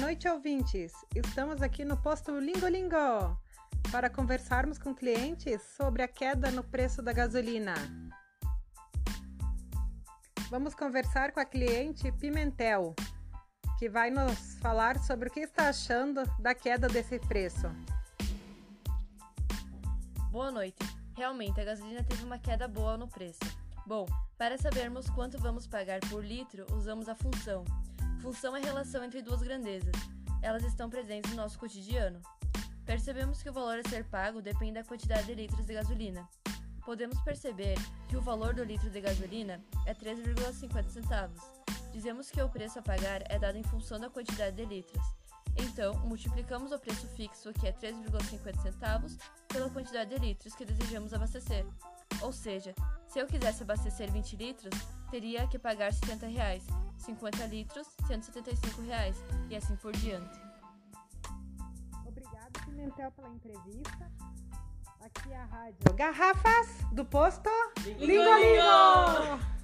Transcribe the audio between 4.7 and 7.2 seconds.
com clientes sobre a queda no preço da